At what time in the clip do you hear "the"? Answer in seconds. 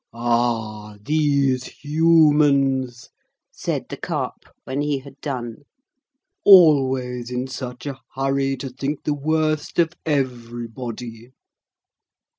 3.87-3.95, 9.03-9.13